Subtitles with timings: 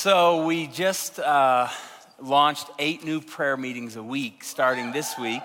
[0.00, 1.66] So we just uh,
[2.22, 5.42] launched eight new prayer meetings a week starting this week.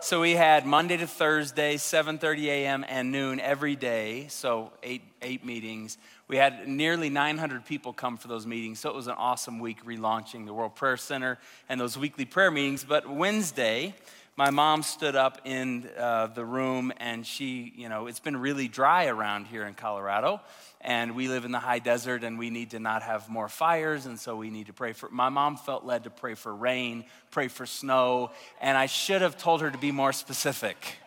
[0.00, 2.84] So we had Monday to Thursday, 7:30 a.m.
[2.88, 4.26] and noon every day.
[4.30, 5.96] So eight eight meetings.
[6.26, 8.80] We had nearly 900 people come for those meetings.
[8.80, 11.38] So it was an awesome week relaunching the World Prayer Center
[11.68, 12.82] and those weekly prayer meetings.
[12.82, 13.94] But Wednesday,
[14.36, 18.66] my mom stood up in uh, the room and she, you know, it's been really
[18.66, 20.40] dry around here in Colorado
[20.80, 24.06] and we live in the high desert and we need to not have more fires
[24.06, 27.04] and so we need to pray for my mom felt led to pray for rain
[27.30, 28.30] pray for snow
[28.60, 30.98] and i should have told her to be more specific.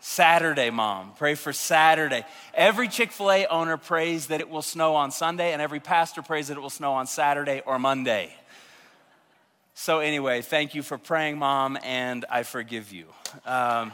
[0.00, 2.24] Saturday mom pray for saturday.
[2.54, 6.56] Every chick-fil-a owner prays that it will snow on sunday and every pastor prays that
[6.56, 8.32] it will snow on saturday or monday
[9.80, 13.06] so anyway thank you for praying mom and i forgive you
[13.46, 13.92] um,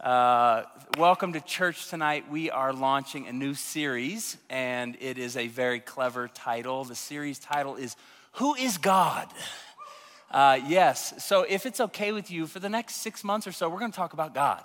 [0.00, 0.64] uh,
[0.98, 2.28] welcome to church tonight.
[2.28, 6.82] We are launching a new series, and it is a very clever title.
[6.82, 7.94] The series title is
[8.32, 9.28] Who is God?
[10.28, 13.68] Uh, yes, so if it's okay with you, for the next six months or so,
[13.68, 14.64] we're going to talk about God.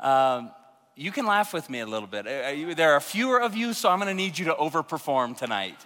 [0.00, 0.50] Um,
[0.96, 2.26] you can laugh with me a little bit.
[2.26, 5.76] Uh, there are fewer of you, so I'm going to need you to overperform tonight.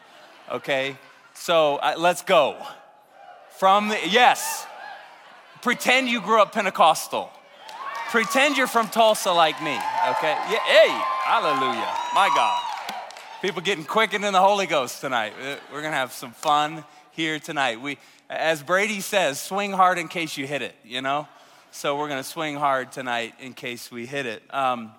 [0.51, 0.97] Okay?
[1.35, 2.65] So uh, let's go.
[3.59, 4.67] From, the, yes,
[5.63, 7.31] pretend you grew up Pentecostal.
[8.11, 9.75] Pretend you're from Tulsa like me,
[10.11, 10.37] okay?
[10.51, 10.89] Yeah, hey,
[11.25, 11.95] hallelujah.
[12.15, 12.63] My God.
[13.41, 15.33] People getting quickened in the Holy Ghost tonight.
[15.41, 17.81] Uh, we're going to have some fun here tonight.
[17.81, 17.97] We,
[18.29, 21.27] as Brady says, swing hard in case you hit it, you know?
[21.71, 24.43] So we're going to swing hard tonight in case we hit it.
[24.55, 24.93] Um,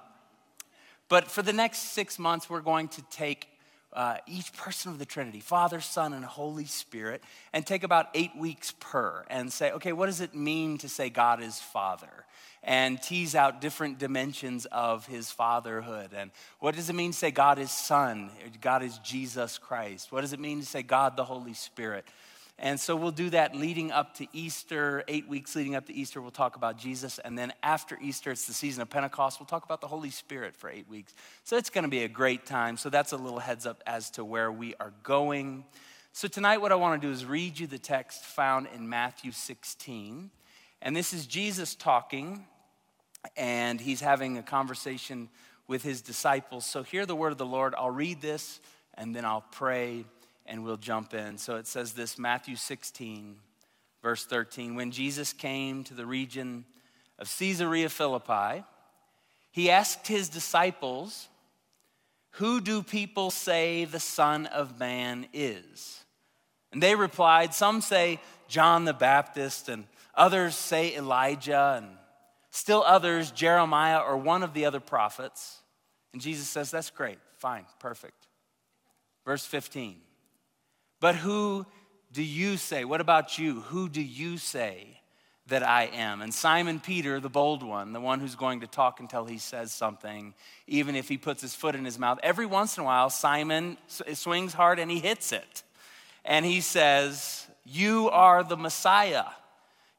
[1.09, 3.47] but for the next six months, we're going to take
[3.93, 8.35] uh, each person of the Trinity, Father, Son, and Holy Spirit, and take about eight
[8.37, 12.25] weeks per and say, okay, what does it mean to say God is Father?
[12.63, 16.09] and tease out different dimensions of his fatherhood.
[16.13, 18.29] And what does it mean to say God is Son?
[18.59, 20.11] God is Jesus Christ?
[20.11, 22.05] What does it mean to say God the Holy Spirit?
[22.59, 26.19] And so we'll do that leading up to Easter, eight weeks leading up to Easter,
[26.21, 27.19] we'll talk about Jesus.
[27.19, 30.55] And then after Easter, it's the season of Pentecost, we'll talk about the Holy Spirit
[30.55, 31.13] for eight weeks.
[31.43, 32.77] So it's going to be a great time.
[32.77, 35.65] So that's a little heads up as to where we are going.
[36.13, 39.31] So tonight, what I want to do is read you the text found in Matthew
[39.31, 40.31] 16.
[40.81, 42.45] And this is Jesus talking
[43.35, 45.29] and he's having a conversation
[45.67, 46.65] with his disciples.
[46.65, 47.75] So, hear the word of the Lord.
[47.77, 48.59] I'll read this
[48.95, 50.05] and then I'll pray
[50.47, 51.37] and we'll jump in.
[51.37, 53.37] So, it says this Matthew 16,
[54.01, 54.75] verse 13.
[54.75, 56.65] When Jesus came to the region
[57.19, 58.63] of Caesarea Philippi,
[59.51, 61.27] he asked his disciples,
[62.31, 66.03] Who do people say the Son of Man is?
[66.71, 71.97] And they replied, Some say John the Baptist, and others say Elijah, and
[72.57, 75.61] Still others, Jeremiah or one of the other prophets.
[76.11, 78.25] And Jesus says, That's great, fine, perfect.
[79.25, 79.97] Verse 15.
[80.99, 81.65] But who
[82.11, 82.85] do you say?
[82.85, 83.61] What about you?
[83.61, 85.01] Who do you say
[85.47, 86.21] that I am?
[86.21, 89.71] And Simon Peter, the bold one, the one who's going to talk until he says
[89.71, 90.33] something,
[90.67, 93.77] even if he puts his foot in his mouth, every once in a while, Simon
[93.87, 95.63] swings hard and he hits it.
[96.25, 99.25] And he says, You are the Messiah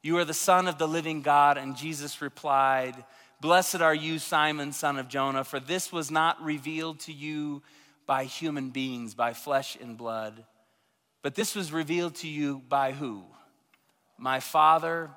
[0.01, 1.57] you are the Son of the living God.
[1.57, 2.95] And Jesus replied,
[3.41, 7.61] Blessed are you, Simon, son of Jonah, for this was not revealed to you
[8.05, 10.45] by human beings, by flesh and blood,
[11.21, 13.23] but this was revealed to you by who?
[14.17, 15.09] My Father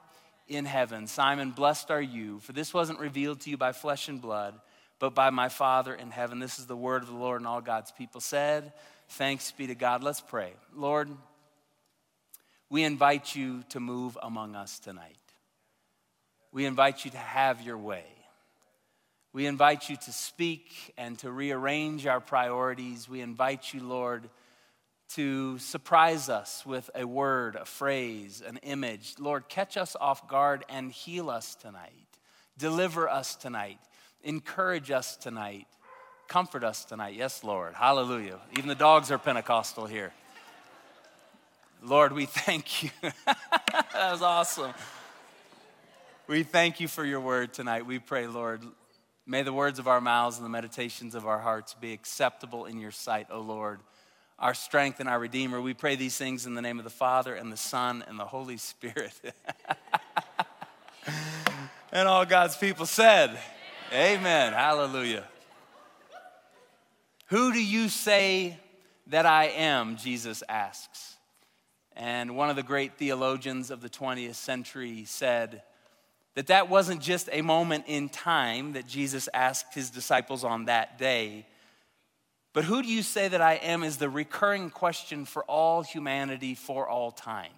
[0.49, 1.07] in heaven.
[1.07, 4.55] Simon, blessed are you, for this wasn't revealed to you by flesh and blood,
[4.99, 6.39] but by my Father in heaven.
[6.39, 8.73] This is the word of the Lord, and all God's people said,
[9.09, 10.03] Thanks be to God.
[10.03, 10.55] Let's pray.
[10.75, 11.11] Lord,
[12.71, 15.19] we invite you to move among us tonight.
[16.53, 18.05] We invite you to have your way.
[19.35, 23.09] We invite you to speak and to rearrange our priorities.
[23.09, 24.29] We invite you, Lord,
[25.15, 29.15] to surprise us with a word, a phrase, an image.
[29.19, 31.93] Lord, catch us off guard and heal us tonight.
[32.57, 33.79] Deliver us tonight.
[34.23, 35.67] Encourage us tonight.
[36.29, 37.15] Comfort us tonight.
[37.15, 37.75] Yes, Lord.
[37.75, 38.39] Hallelujah.
[38.53, 40.13] Even the dogs are Pentecostal here.
[41.83, 42.91] Lord, we thank you.
[43.27, 44.73] that was awesome.
[46.29, 47.85] We thank you for your word tonight.
[47.85, 48.63] We pray, Lord,
[49.27, 52.79] may the words of our mouths and the meditations of our hearts be acceptable in
[52.79, 53.81] your sight, O Lord,
[54.39, 55.61] our strength and our Redeemer.
[55.61, 58.25] We pray these things in the name of the Father and the Son and the
[58.25, 59.13] Holy Spirit.
[61.93, 63.31] and all God's people said,
[63.93, 64.19] Amen.
[64.19, 64.53] Amen.
[64.53, 65.25] Hallelujah.
[67.27, 68.59] Who do you say
[69.09, 69.97] that I am?
[69.97, 71.17] Jesus asks.
[71.97, 75.63] And one of the great theologians of the 20th century said
[76.35, 80.99] that that wasn't just a moment in time that Jesus asked his disciples on that
[80.99, 81.47] day,
[82.53, 86.55] But who do you say that I am is the recurring question for all humanity
[86.55, 87.51] for all time.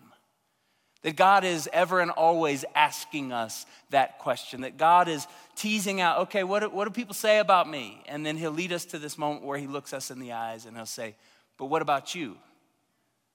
[1.03, 4.63] That God is ever and always asking us that question.
[4.63, 8.03] That God is teasing out, okay, what do, what do people say about me?
[8.07, 10.65] And then He'll lead us to this moment where He looks us in the eyes
[10.65, 11.15] and He'll say,
[11.59, 12.37] but what about you?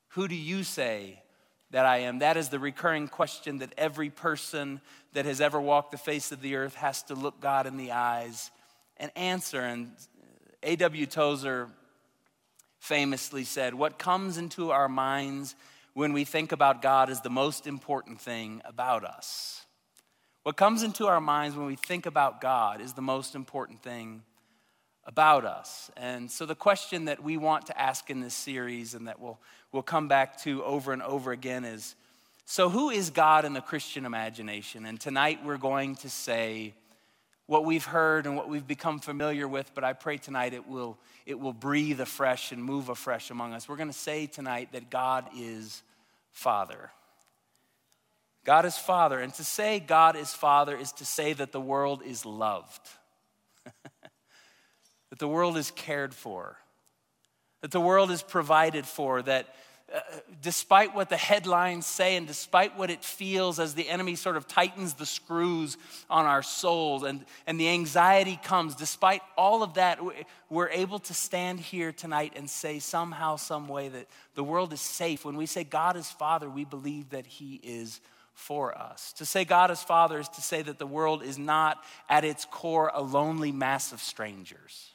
[0.10, 1.22] Who do you say
[1.72, 2.20] that I am?
[2.20, 4.82] That is the recurring question that every person
[5.14, 7.92] that has ever walked the face of the earth has to look God in the
[7.92, 8.50] eyes
[8.98, 9.62] and answer.
[9.62, 9.92] And
[10.64, 11.06] A.W.
[11.06, 11.70] Tozer
[12.80, 15.56] famously said, What comes into our minds
[15.94, 19.66] when we think about God is the most important thing about us.
[20.44, 24.24] What comes into our minds when we think about God is the most important thing
[25.06, 25.92] about us.
[25.98, 29.40] And so, the question that we want to ask in this series and that we'll,
[29.72, 31.96] we'll come back to over and over again is
[32.46, 34.88] so, who is God in the Christian imagination?
[34.88, 36.74] And tonight we're going to say
[37.50, 41.00] what we've heard and what we've become familiar with, but I pray tonight it will,
[41.26, 43.68] it will breathe afresh and move afresh among us.
[43.68, 45.82] We're going to say tonight that God is
[46.30, 46.92] Father.
[48.46, 49.20] God is Father.
[49.20, 52.88] And to say God is Father is to say that the world is loved.
[53.66, 56.56] that the world is cared for,
[57.62, 59.48] that the world is provided for, that
[60.42, 64.48] despite what the headlines say and despite what it feels as the enemy sort of
[64.48, 65.78] tightens the screws
[66.10, 70.00] on our souls and, and the anxiety comes, despite all of that,
[70.50, 74.82] we're able to stand here tonight and say somehow, some way that the world is
[74.82, 75.26] safe.
[75.26, 78.00] When we say God is Father, we believe that He is
[78.34, 79.14] for us.
[79.14, 82.46] To say God is Father is to say that the world is not at its
[82.46, 84.92] core a lonely mass of strangers.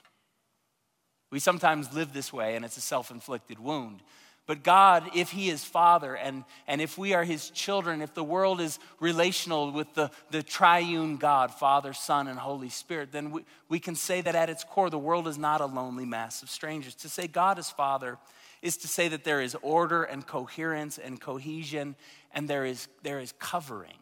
[1.30, 4.00] We sometimes live this way, and it's a self inflicted wound.
[4.46, 8.24] But God, if He is Father and, and if we are His children, if the
[8.24, 13.44] world is relational with the, the triune God, Father, Son, and Holy Spirit, then we,
[13.68, 16.50] we can say that at its core, the world is not a lonely mass of
[16.50, 16.94] strangers.
[16.96, 18.18] To say God is Father
[18.60, 21.96] is to say that there is order and coherence and cohesion,
[22.32, 23.98] and there is, there is covering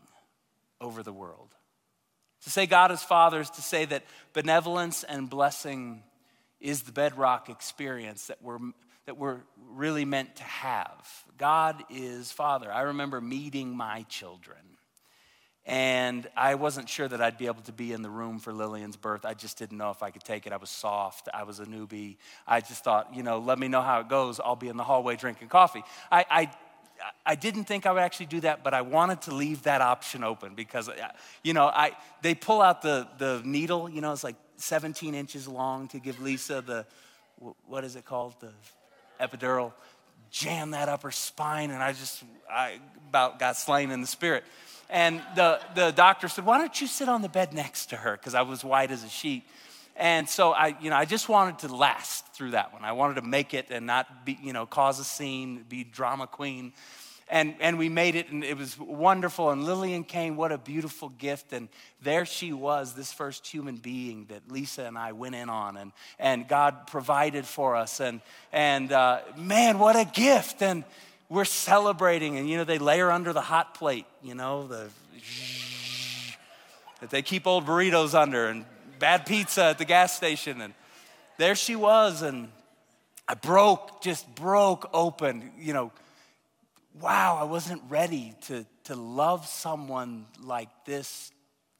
[0.80, 1.54] over the world.
[2.44, 6.02] To say God is Father is to say that benevolence and blessing
[6.62, 8.58] is the bedrock experience that we're,
[9.06, 11.24] that we're really meant to have.
[11.36, 12.72] God is Father.
[12.72, 14.58] I remember meeting my children.
[15.64, 18.96] And I wasn't sure that I'd be able to be in the room for Lillian's
[18.96, 19.24] birth.
[19.24, 20.52] I just didn't know if I could take it.
[20.52, 21.28] I was soft.
[21.32, 22.16] I was a newbie.
[22.48, 24.40] I just thought, you know, let me know how it goes.
[24.40, 25.84] I'll be in the hallway drinking coffee.
[26.10, 26.50] I, I,
[27.24, 30.24] I didn't think I would actually do that, but I wanted to leave that option
[30.24, 30.94] open because, uh,
[31.44, 31.92] you know, I,
[32.22, 36.20] they pull out the, the needle, you know, it's like 17 inches long to give
[36.20, 36.86] Lisa the,
[37.66, 38.34] what is it called?
[38.40, 38.52] The
[39.20, 39.72] epidural.
[40.30, 42.78] Jam that up her spine, and I just, I
[43.08, 44.44] about got slain in the spirit.
[44.88, 48.12] And the, the doctor said, Why don't you sit on the bed next to her?
[48.12, 49.44] Because I was white as a sheet.
[49.94, 52.82] And so I, you know, I just wanted to last through that one.
[52.82, 56.26] I wanted to make it and not be, you know, cause a scene, be drama
[56.26, 56.72] queen
[57.28, 59.50] and, and we made it, and it was wonderful.
[59.50, 61.52] And Lillian came, what a beautiful gift.
[61.52, 61.68] And
[62.02, 65.92] there she was, this first human being that Lisa and I went in on, and,
[66.18, 68.00] and God provided for us.
[68.00, 68.20] And,
[68.52, 70.62] and uh, man, what a gift.
[70.62, 70.84] And
[71.28, 74.90] we're celebrating, and you know, they lay her under the hot plate, you know, the
[77.00, 78.64] that they keep old burritos under, and
[78.98, 80.60] bad pizza at the gas station.
[80.60, 80.74] And
[81.38, 82.48] there she was, and
[83.26, 85.92] I broke, just broke open, you know
[87.00, 91.30] wow, I wasn't ready to, to love someone like this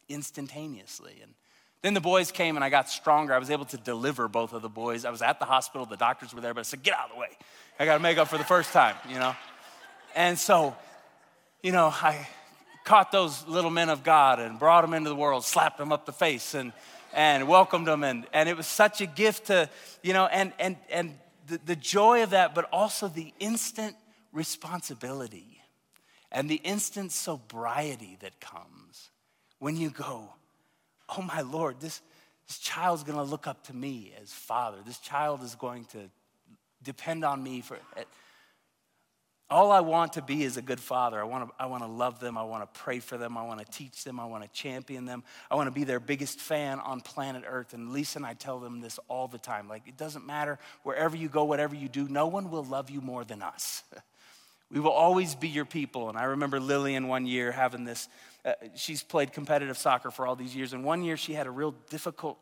[0.09, 1.19] instantaneously.
[1.23, 1.35] And
[1.83, 3.35] then the boys came and I got stronger.
[3.35, 5.05] I was able to deliver both of the boys.
[5.05, 7.15] I was at the hospital, the doctors were there, but I said, get out of
[7.15, 7.29] the way.
[7.79, 9.35] I got to make up for the first time, you know?
[10.15, 10.77] And so,
[11.63, 12.29] you know, I
[12.85, 16.07] caught those little men of God and brought them into the world, slapped them up
[16.07, 16.73] the face and,
[17.13, 18.05] and welcomed them.
[18.05, 19.69] And, and it was such a gift to,
[20.03, 23.97] you know, and, and, and the, the joy of that, but also the instant
[24.33, 25.63] responsibility
[26.31, 29.11] and the instant sobriety that comes
[29.59, 30.31] when you go,
[31.17, 32.01] Oh my Lord, this,
[32.49, 34.79] this child's gonna look up to me as father.
[34.85, 36.11] This child is going to
[36.83, 37.77] depend on me for.
[37.97, 38.05] Eh.
[39.51, 41.21] All I want to be is a good father.
[41.21, 42.39] I want to, I want to love them.
[42.39, 43.37] I want to pray for them.
[43.37, 44.19] I want to teach them.
[44.19, 45.23] I want to champion them.
[45.51, 47.75] I want to be their biggest fan on planet Earth.
[47.75, 49.69] And Lisa and I tell them this all the time.
[49.69, 53.03] Like, it doesn't matter wherever you go, whatever you do, no one will love you
[53.03, 53.83] more than us.
[54.73, 56.09] We will always be your people.
[56.09, 58.09] And I remember Lillian one year having this,
[58.45, 60.73] uh, she's played competitive soccer for all these years.
[60.73, 62.39] And one year she had a real difficult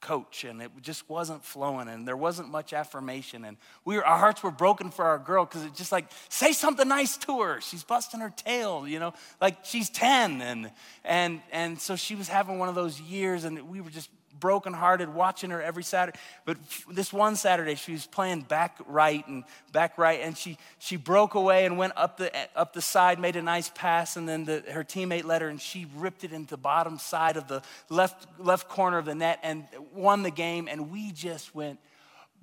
[0.00, 4.18] coach and it just wasn't flowing and there wasn't much affirmation and we were, our
[4.18, 7.60] hearts were broken for our girl because it's just like say something nice to her
[7.60, 10.70] she's busting her tail you know like she's 10 and
[11.04, 14.08] and and so she was having one of those years and we were just
[14.40, 16.18] brokenhearted watching her every Saturday.
[16.44, 16.58] But
[16.90, 21.34] this one Saturday, she was playing back right and back right, and she, she broke
[21.34, 24.64] away and went up the, up the side, made a nice pass, and then the,
[24.70, 28.26] her teammate let her, and she ripped it into the bottom side of the left,
[28.38, 30.68] left corner of the net and won the game.
[30.68, 31.78] And we just went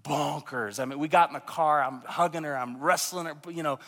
[0.04, 0.80] bonkers.
[0.80, 3.80] I mean, we got in the car, I'm hugging her, I'm wrestling her, you know,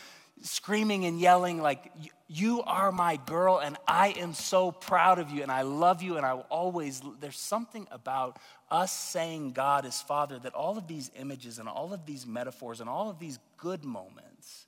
[0.41, 1.91] screaming and yelling like
[2.27, 6.17] you are my girl and i am so proud of you and i love you
[6.17, 8.37] and i will always there's something about
[8.69, 12.79] us saying god is father that all of these images and all of these metaphors
[12.79, 14.67] and all of these good moments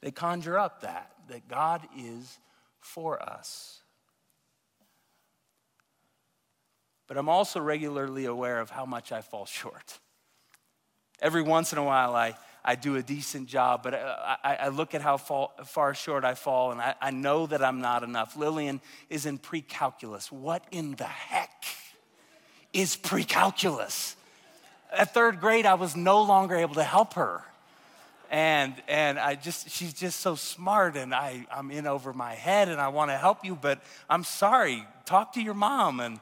[0.00, 2.38] they conjure up that that god is
[2.80, 3.80] for us.
[7.06, 9.98] But i'm also regularly aware of how much i fall short.
[11.20, 12.34] Every once in a while i
[12.64, 16.24] I do a decent job, but I, I, I look at how fall, far short
[16.24, 18.36] I fall, and I, I know that I'm not enough.
[18.36, 20.30] Lillian is in pre calculus.
[20.30, 21.64] What in the heck
[22.72, 24.16] is pre calculus?
[24.92, 27.42] At third grade, I was no longer able to help her.
[28.30, 32.68] And, and I just, she's just so smart, and I, I'm in over my head,
[32.68, 34.84] and I want to help you, but I'm sorry.
[35.06, 36.00] Talk to your mom.
[36.00, 36.20] And,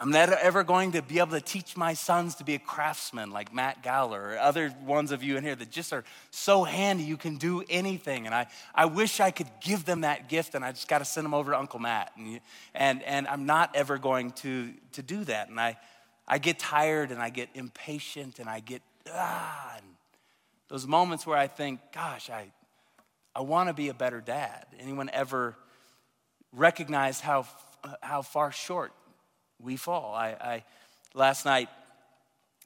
[0.00, 3.32] I'm never ever going to be able to teach my sons to be a craftsman
[3.32, 7.02] like Matt Gowler or other ones of you in here that just are so handy
[7.02, 8.26] you can do anything.
[8.26, 11.04] And I, I wish I could give them that gift and I just got to
[11.04, 12.12] send them over to Uncle Matt.
[12.16, 12.40] And,
[12.74, 15.48] and, and I'm not ever going to, to do that.
[15.48, 15.76] And I,
[16.28, 19.86] I get tired and I get impatient and I get, ah, and
[20.68, 22.52] those moments where I think, gosh, I,
[23.34, 24.64] I want to be a better dad.
[24.78, 25.56] Anyone ever
[26.52, 27.48] recognize how,
[28.00, 28.92] how far short
[29.62, 30.14] we fall.
[30.14, 30.64] I, I,
[31.14, 31.68] last night,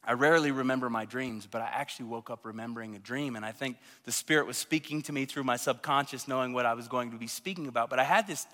[0.04, 3.36] I rarely remember my dreams, but I actually woke up remembering a dream.
[3.36, 6.74] And I think the Spirit was speaking to me through my subconscious, knowing what I
[6.74, 7.88] was going to be speaking about.
[7.88, 8.46] But I had this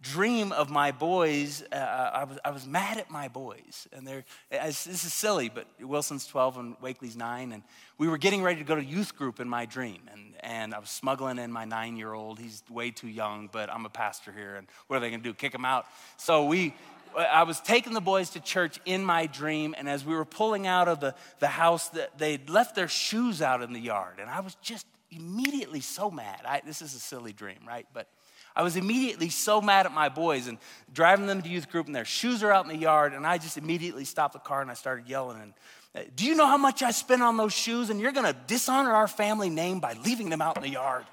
[0.00, 1.62] dream of my boys.
[1.70, 3.86] Uh, I, was, I was mad at my boys.
[3.92, 7.52] And they're, this is silly, but Wilson's 12 and Wakely's 9.
[7.52, 7.62] And
[7.98, 10.00] we were getting ready to go to youth group in my dream.
[10.10, 12.38] And, and I was smuggling in my nine year old.
[12.38, 14.54] He's way too young, but I'm a pastor here.
[14.56, 15.34] And what are they going to do?
[15.34, 15.86] Kick him out?
[16.16, 16.74] So we
[17.16, 20.66] I was taking the boys to church in my dream, and as we were pulling
[20.66, 24.18] out of the, the house, they'd left their shoes out in the yard.
[24.20, 26.40] And I was just immediately so mad.
[26.44, 27.86] I, this is a silly dream, right?
[27.92, 28.08] But
[28.56, 30.58] I was immediately so mad at my boys and
[30.92, 33.12] driving them to youth group, and their shoes are out in the yard.
[33.12, 35.40] And I just immediately stopped the car and I started yelling.
[35.40, 35.54] And
[35.94, 37.90] uh, do you know how much I spent on those shoes?
[37.90, 41.04] And you're going to dishonor our family name by leaving them out in the yard.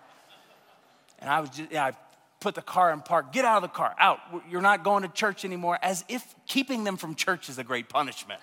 [1.19, 1.93] And I was just, I
[2.41, 3.31] put the car in park.
[3.31, 4.19] Get out of the car, out.
[4.49, 7.87] You're not going to church anymore, as if keeping them from church is a great
[7.87, 8.41] punishment.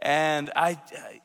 [0.00, 1.20] and I, I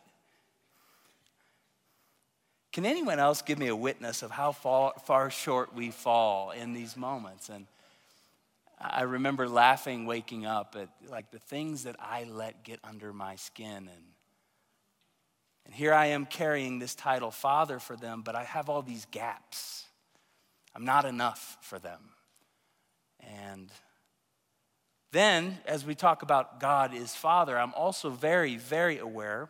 [2.73, 6.73] can anyone else give me a witness of how far, far short we fall in
[6.73, 7.49] these moments?
[7.49, 7.67] And
[8.79, 13.35] I remember laughing waking up at like the things that I let get under my
[13.35, 14.03] skin and
[15.65, 19.05] and here I am carrying this title father for them but I have all these
[19.11, 19.85] gaps
[20.75, 21.99] I'm not enough for them.
[23.19, 23.71] And
[25.11, 29.49] then, as we talk about God is Father, I'm also very, very aware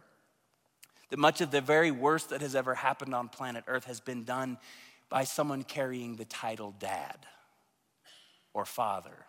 [1.10, 4.24] that much of the very worst that has ever happened on planet Earth has been
[4.24, 4.58] done
[5.10, 7.18] by someone carrying the title Dad
[8.54, 9.26] or Father.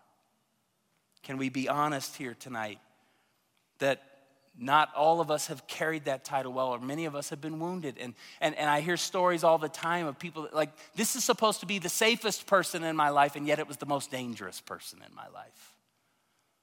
[1.23, 2.79] Can we be honest here tonight
[3.79, 4.03] that
[4.59, 7.61] not all of us have carried that title well, or many of us have been
[7.61, 7.97] wounded.
[7.99, 11.25] And, and, and I hear stories all the time of people that, like, this is
[11.25, 14.11] supposed to be the safest person in my life, and yet it was the most
[14.11, 15.70] dangerous person in my life.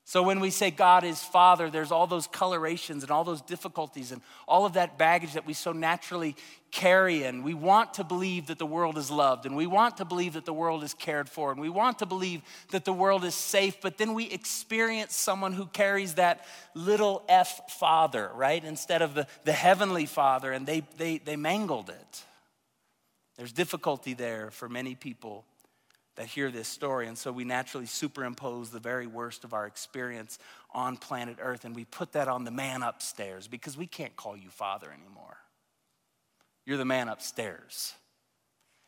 [0.07, 4.13] So when we say God is Father, there's all those colorations and all those difficulties
[4.13, 6.37] and all of that baggage that we so naturally
[6.71, 7.43] carry in.
[7.43, 10.45] We want to believe that the world is loved and we want to believe that
[10.45, 13.81] the world is cared for and we want to believe that the world is safe,
[13.81, 18.63] but then we experience someone who carries that little f father, right?
[18.63, 22.23] Instead of the, the heavenly father, and they, they, they mangled it.
[23.35, 25.43] There's difficulty there for many people
[26.17, 27.07] that hear this story.
[27.07, 30.37] And so we naturally superimpose the very worst of our experience
[30.73, 34.35] on planet Earth and we put that on the man upstairs because we can't call
[34.35, 35.37] you father anymore.
[36.65, 37.93] You're the man upstairs.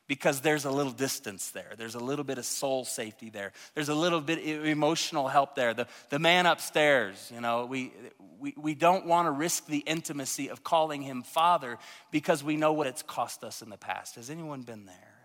[0.08, 1.74] Because there's a little distance there.
[1.78, 3.54] There's a little bit of soul safety there.
[3.76, 5.76] There's a little bit of emotional help there.
[5.76, 7.94] The, the man upstairs, you know, we,
[8.40, 11.78] we, we don't want to risk the intimacy of calling him father
[12.10, 14.16] because we know what it's cost us in the past.
[14.16, 15.19] Has anyone been there?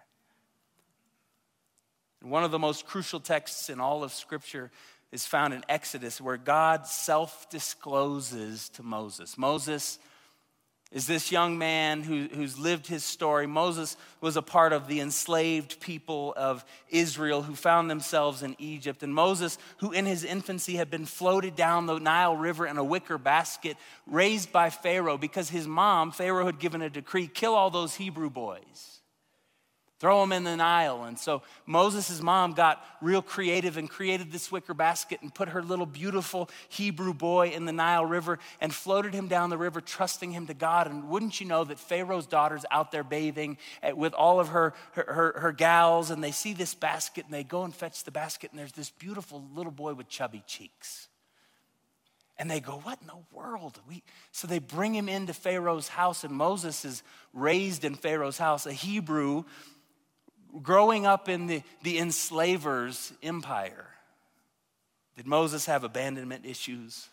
[2.24, 4.70] One of the most crucial texts in all of Scripture
[5.12, 9.36] is found in Exodus, where God self discloses to Moses.
[9.36, 9.98] Moses
[10.90, 13.46] is this young man who, who's lived his story.
[13.46, 19.02] Moses was a part of the enslaved people of Israel who found themselves in Egypt.
[19.02, 22.84] And Moses, who in his infancy had been floated down the Nile River in a
[22.84, 23.76] wicker basket,
[24.06, 28.30] raised by Pharaoh because his mom, Pharaoh, had given a decree kill all those Hebrew
[28.30, 29.00] boys.
[30.04, 31.04] Throw them in the Nile.
[31.04, 35.62] And so Moses' mom got real creative and created this wicker basket and put her
[35.62, 40.30] little beautiful Hebrew boy in the Nile River and floated him down the river, trusting
[40.30, 40.88] him to God.
[40.88, 43.56] And wouldn't you know that Pharaoh's daughter's out there bathing
[43.94, 47.42] with all of her, her, her, her gals, and they see this basket and they
[47.42, 51.08] go and fetch the basket, and there's this beautiful little boy with chubby cheeks.
[52.36, 53.80] And they go, What in the world?
[53.88, 58.66] We, so they bring him into Pharaoh's house, and Moses is raised in Pharaoh's house,
[58.66, 59.44] a Hebrew
[60.62, 63.86] growing up in the, the enslaver's empire,
[65.16, 67.08] did Moses have abandonment issues?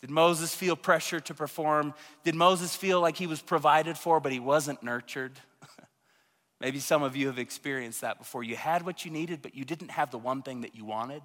[0.00, 1.94] Did Moses feel pressure to perform?
[2.22, 5.32] Did Moses feel like he was provided for, but he wasn't nurtured?
[6.60, 8.44] Maybe some of you have experienced that before.
[8.44, 11.22] You had what you needed, but you didn't have the one thing that you wanted.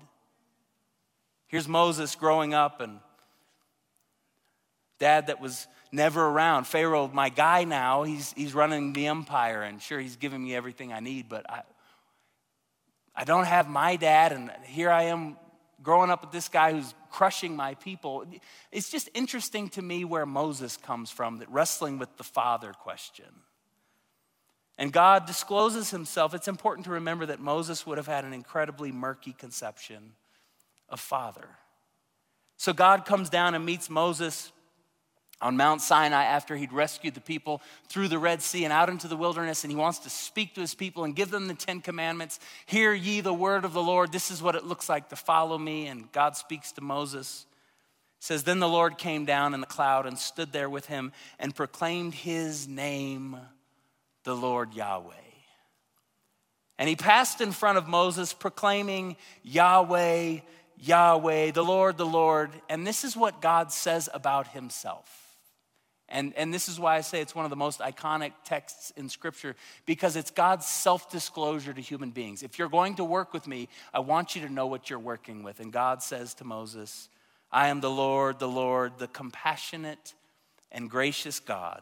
[1.47, 2.99] Here's Moses growing up and
[4.99, 6.65] dad that was never around.
[6.65, 10.93] Pharaoh, my guy now, he's, he's running the empire, and sure, he's giving me everything
[10.93, 11.63] I need, but I,
[13.15, 15.37] I don't have my dad, and here I am
[15.83, 18.25] growing up with this guy who's crushing my people.
[18.71, 23.25] It's just interesting to me where Moses comes from, that wrestling with the father question.
[24.77, 26.33] And God discloses himself.
[26.33, 30.13] It's important to remember that Moses would have had an incredibly murky conception
[30.87, 31.49] of father.
[32.57, 34.51] So God comes down and meets Moses
[35.41, 39.07] on Mount Sinai after he'd rescued the people through the Red Sea and out into
[39.07, 41.81] the wilderness, and he wants to speak to his people and give them the Ten
[41.81, 42.39] Commandments.
[42.65, 44.11] Hear ye the word of the Lord.
[44.11, 45.87] This is what it looks like to follow me.
[45.87, 47.45] And God speaks to Moses.
[48.19, 51.11] It says, Then the Lord came down in the cloud and stood there with him
[51.39, 53.37] and proclaimed his name,
[54.23, 55.13] the Lord Yahweh.
[56.77, 60.39] And he passed in front of Moses, proclaiming, Yahweh,
[60.77, 62.49] Yahweh, the Lord, the Lord.
[62.69, 65.20] And this is what God says about himself.
[66.11, 69.09] And, and this is why I say it's one of the most iconic texts in
[69.09, 72.43] Scripture because it's God's self disclosure to human beings.
[72.43, 75.43] If you're going to work with me, I want you to know what you're working
[75.43, 75.59] with.
[75.59, 77.09] And God says to Moses,
[77.51, 80.13] I am the Lord, the Lord, the compassionate
[80.71, 81.81] and gracious God,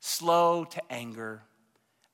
[0.00, 1.42] slow to anger,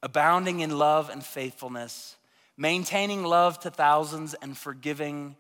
[0.03, 2.17] abounding in love and faithfulness,
[2.57, 5.37] maintaining love to thousands, and forgiving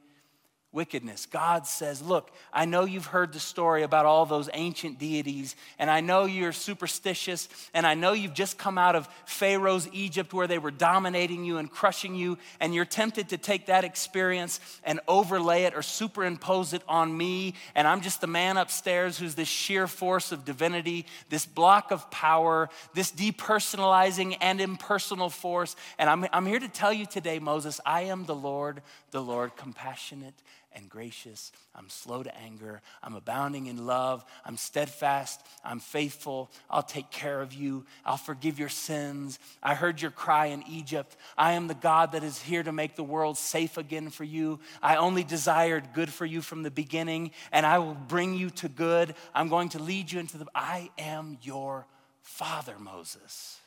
[0.70, 1.24] wickedness.
[1.26, 5.90] God says, Look, I know you've heard the story about all those ancient deities, and
[5.90, 10.46] I know you're superstitious, and I know you've just come out of Pharaoh's Egypt where
[10.46, 15.00] they were dominating you and crushing you, and you're tempted to take that experience and
[15.08, 19.48] overlay it or superimpose it on me, and I'm just the man upstairs who's this
[19.48, 25.76] sheer force of divinity, this block of power, this depersonalizing and impersonal force.
[25.98, 29.56] And I'm, I'm here to tell you today, Moses, I am the Lord, the Lord
[29.56, 30.34] compassionate
[30.72, 31.52] and gracious.
[31.74, 32.80] I'm slow to anger.
[33.02, 34.24] I'm abounding in love.
[34.44, 35.40] I'm steadfast.
[35.64, 36.50] I'm faithful.
[36.70, 37.84] I'll take care of you.
[38.04, 39.38] I'll forgive your sins.
[39.62, 41.16] I heard your cry in Egypt.
[41.36, 44.60] I am the God that is here to make the world safe again for you.
[44.82, 48.68] I only desired good for you from the beginning, and I will bring you to
[48.68, 49.14] good.
[49.34, 50.46] I'm going to lead you into the.
[50.54, 51.86] I am your
[52.22, 53.58] father, Moses.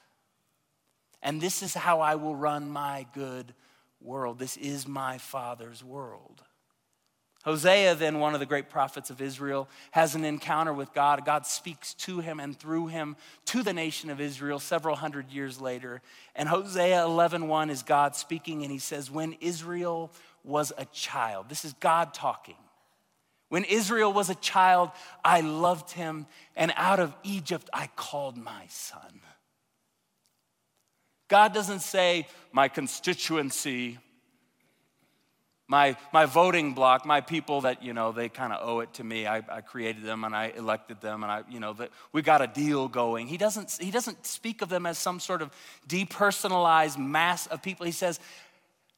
[1.23, 3.53] And this is how I will run my good
[4.01, 4.39] world.
[4.39, 6.41] This is my father's world.
[7.43, 11.25] Hosea, then one of the great prophets of Israel, has an encounter with God.
[11.25, 15.59] God speaks to him and through him to the nation of Israel several hundred years
[15.59, 16.01] later.
[16.35, 20.11] And Hosea 11:1 is God speaking and he says, "When Israel
[20.43, 22.57] was a child." This is God talking.
[23.49, 24.91] When Israel was a child,
[25.25, 29.21] I loved him, and out of Egypt I called my son.
[31.27, 33.99] God doesn't say, my constituency
[35.71, 39.05] my, my voting block, my people that, you know, they kind of owe it to
[39.05, 39.25] me.
[39.25, 42.41] I, I, created them and I elected them and I, you know, that we got
[42.41, 43.25] a deal going.
[43.25, 45.49] He doesn't, he doesn't speak of them as some sort of
[45.87, 47.85] depersonalized mass of people.
[47.85, 48.19] He says,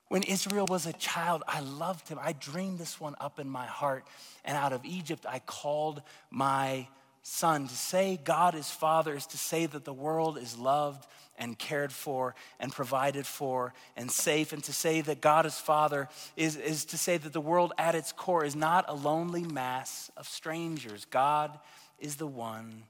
[0.08, 2.18] when Israel was a child, I loved him.
[2.20, 4.08] I dreamed this one up in my heart.
[4.44, 6.88] And out of Egypt, I called my
[7.22, 7.68] son.
[7.68, 11.06] To say God is Father is to say that the world is loved
[11.38, 14.54] and cared for and provided for and safe.
[14.54, 17.96] And to say that God is Father is, is to say that the world at
[17.96, 21.06] its core is not a lonely mass of strangers.
[21.06, 21.58] God
[22.00, 22.84] is the one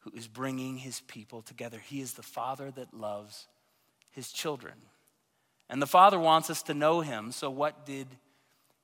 [0.00, 1.78] who is bringing his people together.
[1.78, 3.46] He is the Father that loves
[4.10, 4.74] his children.
[5.68, 7.32] And the Father wants us to know him.
[7.32, 8.08] So, what did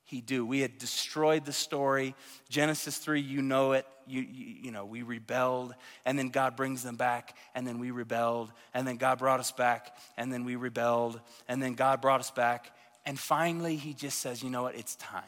[0.09, 0.45] he do?
[0.45, 2.15] We had destroyed the story.
[2.49, 3.85] Genesis 3, you know it.
[4.05, 7.91] You, you, you, know, we rebelled, and then God brings them back, and then we
[7.91, 12.21] rebelled, and then God brought us back, and then we rebelled, and then God brought
[12.21, 12.71] us back.
[13.05, 14.75] And finally, he just says, you know what?
[14.75, 15.23] It's time.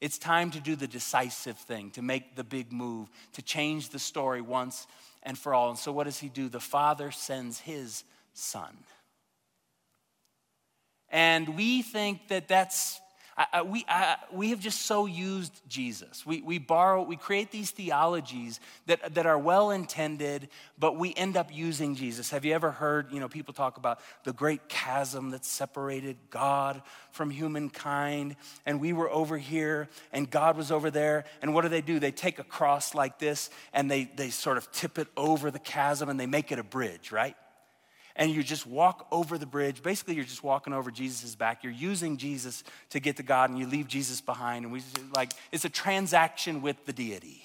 [0.00, 3.98] It's time to do the decisive thing, to make the big move, to change the
[3.98, 4.86] story once
[5.22, 5.68] and for all.
[5.68, 6.48] And so, what does he do?
[6.48, 8.76] The Father sends his Son.
[11.10, 13.00] And we think that that's
[13.36, 16.26] I, I, we, I, we have just so used Jesus.
[16.26, 21.36] We, we borrow, we create these theologies that, that are well intended, but we end
[21.36, 22.30] up using Jesus.
[22.30, 26.82] Have you ever heard, you know, people talk about the great chasm that separated God
[27.12, 31.68] from humankind, and we were over here, and God was over there, and what do
[31.68, 31.98] they do?
[31.98, 35.58] They take a cross like this, and they, they sort of tip it over the
[35.58, 37.36] chasm, and they make it a bridge, right?
[38.16, 39.82] And you just walk over the bridge.
[39.82, 41.62] Basically, you're just walking over Jesus' back.
[41.64, 44.64] You're using Jesus to get to God, and you leave Jesus behind.
[44.64, 44.82] And we
[45.14, 47.44] like it's a transaction with the deity.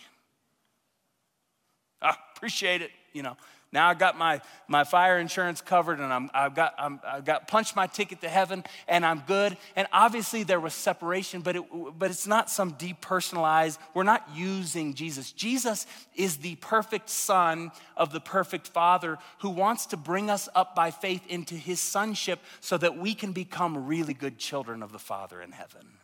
[2.01, 3.37] I appreciate it, you know.
[3.75, 7.49] Now I got my, my fire insurance covered and I'm, I've, got, I'm, I've got
[7.49, 9.57] punched my ticket to heaven and I'm good.
[9.75, 11.63] And obviously there was separation, but, it,
[11.99, 15.33] but it's not some depersonalized, we're not using Jesus.
[15.33, 20.73] Jesus is the perfect son of the perfect father who wants to bring us up
[20.73, 24.99] by faith into his sonship so that we can become really good children of the
[24.99, 25.94] Father in heaven.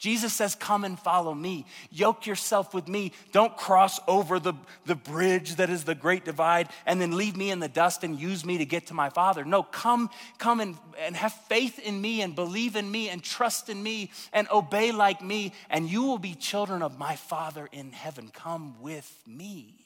[0.00, 1.66] Jesus says, Come and follow me.
[1.90, 3.12] Yoke yourself with me.
[3.32, 4.54] Don't cross over the,
[4.86, 8.18] the bridge that is the great divide and then leave me in the dust and
[8.18, 9.44] use me to get to my Father.
[9.44, 10.08] No, come,
[10.38, 14.10] come and, and have faith in me and believe in me and trust in me
[14.32, 18.30] and obey like me, and you will be children of my Father in heaven.
[18.32, 19.79] Come with me.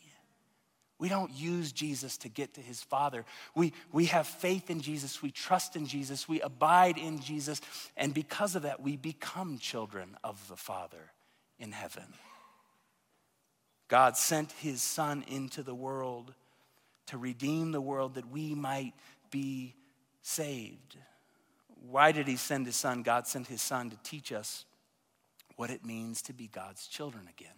[0.99, 3.25] We don't use Jesus to get to his Father.
[3.55, 5.23] We, we have faith in Jesus.
[5.23, 6.29] We trust in Jesus.
[6.29, 7.61] We abide in Jesus.
[7.97, 11.13] And because of that, we become children of the Father
[11.59, 12.05] in heaven.
[13.89, 16.33] God sent his Son into the world
[17.07, 18.95] to redeem the world that we might
[19.31, 19.75] be
[20.23, 20.97] saved.
[21.91, 23.03] Why did he send his Son?
[23.03, 24.65] God sent his Son to teach us
[25.57, 27.55] what it means to be God's children again.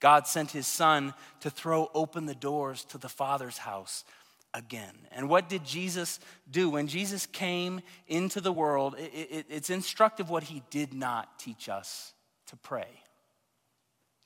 [0.00, 4.04] God sent his son to throw open the doors to the Father's house
[4.52, 4.94] again.
[5.12, 6.70] And what did Jesus do?
[6.70, 11.68] When Jesus came into the world, it, it, it's instructive what he did not teach
[11.68, 12.12] us
[12.46, 12.88] to pray.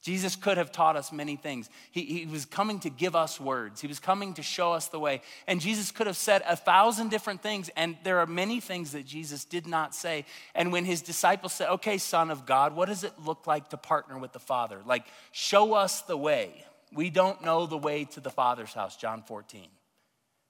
[0.02, 1.68] Jesus could have taught us many things.
[1.90, 4.98] He, he, was coming to give us words, He was coming to show us the
[4.98, 5.20] way.
[5.46, 9.04] And Jesus could have said a thousand different things, and there are many things that
[9.04, 10.24] Jesus did not say.
[10.54, 13.76] And when His disciples said, Okay, Son of God, what does it look like to
[13.76, 14.80] partner with the Father?
[14.86, 16.64] Like, show us the way.
[16.92, 19.66] We don't know the way to the Father's house, John 14.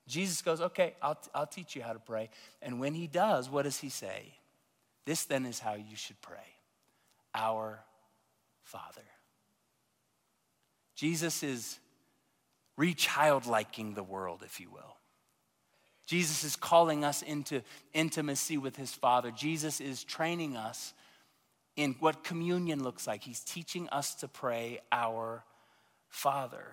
[0.07, 2.31] Jesus goes, Okay, I'll, I'll teach you how to pray.
[2.63, 4.35] And when He does, what does He say?
[5.07, 6.37] This then is how you should pray
[7.35, 7.81] Our
[8.63, 9.03] Father.
[11.01, 11.79] Jesus is
[12.79, 14.99] rechildliking the world, if you will.
[16.05, 17.63] Jesus is calling us into
[17.95, 19.31] intimacy with his Father.
[19.31, 20.93] Jesus is training us
[21.75, 23.23] in what communion looks like.
[23.23, 25.43] He's teaching us to pray, Our
[26.11, 26.67] Father.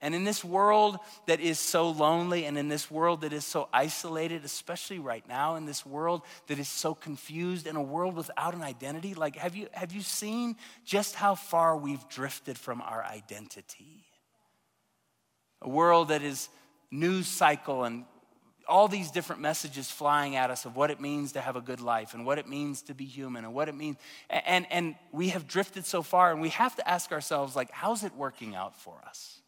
[0.00, 3.68] And in this world that is so lonely and in this world that is so
[3.72, 8.54] isolated, especially right now, in this world that is so confused, in a world without
[8.54, 13.02] an identity, like have you, have you seen just how far we've drifted from our
[13.02, 14.04] identity?
[15.62, 16.50] A world that is
[16.90, 18.04] news cycle and
[18.68, 21.80] all these different messages flying at us of what it means to have a good
[21.80, 23.96] life and what it means to be human and what it means
[24.30, 28.04] and and we have drifted so far and we have to ask ourselves like how's
[28.04, 29.40] it working out for us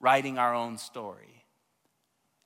[0.00, 1.44] writing our own story.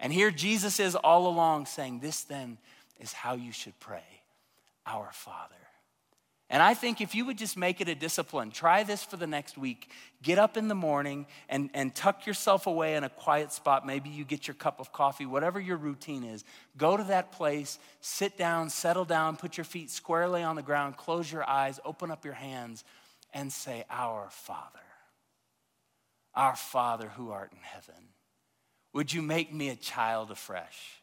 [0.00, 2.58] And here Jesus is all along saying, This then
[2.98, 4.04] is how you should pray,
[4.86, 5.54] Our Father.
[6.52, 9.26] And I think if you would just make it a discipline, try this for the
[9.26, 9.90] next week.
[10.22, 13.86] Get up in the morning and, and tuck yourself away in a quiet spot.
[13.86, 16.44] Maybe you get your cup of coffee, whatever your routine is.
[16.76, 20.98] Go to that place, sit down, settle down, put your feet squarely on the ground,
[20.98, 22.84] close your eyes, open up your hands,
[23.32, 24.80] and say, Our Father.
[26.35, 28.09] Our Father who art in heaven,
[28.92, 31.03] would you make me a child afresh?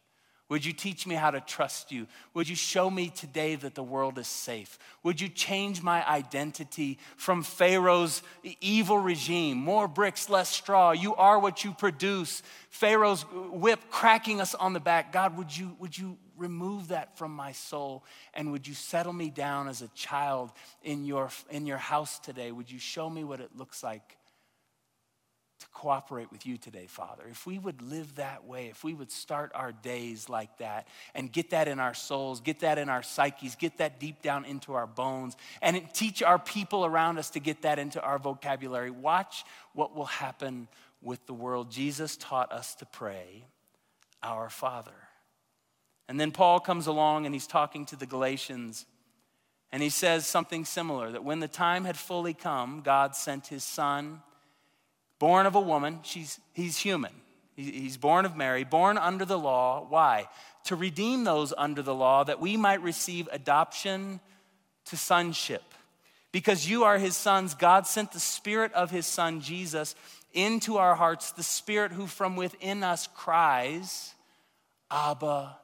[0.50, 2.08] Would you teach me how to trust you?
[2.34, 4.80] Would you show me today that the world is safe?
[5.04, 8.24] Would you change my identity from Pharaoh's
[8.60, 9.58] evil regime?
[9.58, 10.92] More bricks, less straw.
[10.92, 12.42] You are what you produce.
[12.72, 15.14] Pharaoh's whip cracking us on the back.
[15.14, 18.04] God, would you, would you remove that from my soul?
[18.34, 22.52] And would you settle me down as a child in your, in your house today?
[22.52, 24.18] Would you show me what it looks like
[25.74, 27.24] cooperate with you today, Father.
[27.30, 31.32] If we would live that way, if we would start our days like that and
[31.32, 34.74] get that in our souls, get that in our psyches, get that deep down into
[34.74, 39.44] our bones, and teach our people around us to get that into our vocabulary, watch
[39.74, 40.68] what will happen
[41.02, 41.72] with the world.
[41.72, 43.46] Jesus taught us to pray,
[44.22, 44.92] Our Father.
[46.08, 48.86] And then Paul comes along and he's talking to the Galatians.
[49.72, 53.64] And he says something similar that when the time had fully come, God sent his
[53.64, 54.22] son
[55.20, 56.00] born of a woman.
[56.04, 57.14] She's, he's human.
[57.56, 59.86] He's born of Mary, born under the law.
[59.88, 60.30] Why?
[60.66, 64.22] To redeem those under the law that we might receive adoption
[64.86, 65.64] to sonship.
[66.32, 69.96] Because you are his sons, God sent the Spirit of his Son, Jesus,
[70.34, 74.14] into our hearts, the Spirit who from within us cries,
[74.92, 75.58] Abba,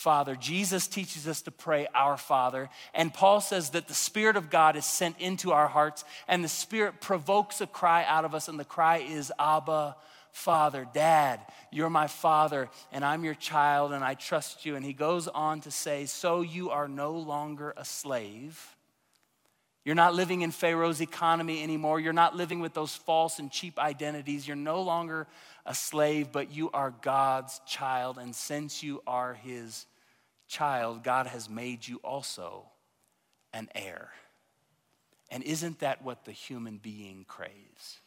[0.00, 0.34] Father.
[0.34, 2.70] Jesus teaches us to pray, Our Father.
[2.94, 6.48] And Paul says that the Spirit of God is sent into our hearts, and the
[6.48, 9.96] Spirit provokes a cry out of us, and the cry is, Abba,
[10.32, 14.74] Father, Dad, you're my Father, and I'm your child, and I trust you.
[14.74, 18.76] And he goes on to say, So you are no longer a slave.
[19.84, 22.00] You're not living in Pharaoh's economy anymore.
[22.00, 24.46] You're not living with those false and cheap identities.
[24.46, 25.26] You're no longer
[25.66, 28.16] a slave, but you are God's child.
[28.16, 29.86] And since you are his
[30.50, 32.66] child, God has made you also
[33.54, 34.10] an heir.
[35.30, 37.98] And isn't that what the human being craves?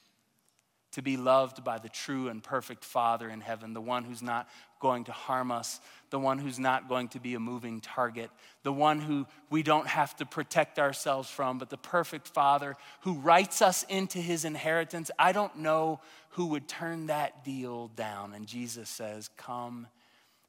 [0.92, 4.48] To be loved by the true and perfect Father in heaven, the one who's not
[4.80, 5.80] going to harm us,
[6.12, 8.30] the one who's not going to be a moving target,
[8.62, 13.14] the one who we don't have to protect ourselves from, but the perfect Father who
[13.14, 15.10] writes us into his inheritance.
[15.18, 16.02] I don't know
[16.32, 18.34] who would turn that deal down.
[18.34, 19.88] And Jesus says, Come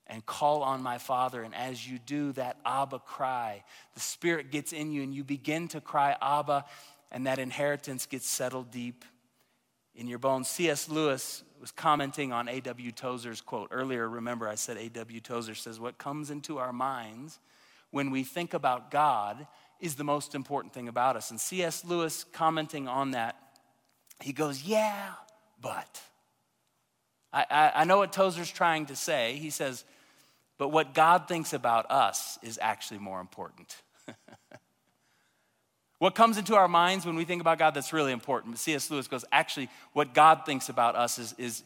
[0.07, 1.43] and call on my Father.
[1.43, 3.65] And as you do that Abba cry,
[3.95, 6.65] the Spirit gets in you and you begin to cry Abba,
[7.11, 9.05] and that inheritance gets settled deep
[9.95, 10.49] in your bones.
[10.49, 10.89] C.S.
[10.89, 12.91] Lewis was commenting on A.W.
[12.93, 13.69] Tozer's quote.
[13.71, 15.21] Earlier, remember, I said A.W.
[15.21, 17.39] Tozer says, What comes into our minds
[17.91, 19.47] when we think about God
[19.81, 21.31] is the most important thing about us.
[21.31, 21.85] And C.S.
[21.85, 23.37] Lewis commenting on that,
[24.21, 25.13] he goes, Yeah,
[25.61, 26.01] but.
[27.33, 29.35] I, I, know what Tozer's trying to say.
[29.35, 29.85] He says,
[30.59, 33.77] but what God thinks about us is actually more important.
[35.99, 38.59] what comes into our minds when we think about God that's really important.
[38.59, 38.91] C.S.
[38.91, 41.63] Lewis goes, actually, what God thinks about us is, is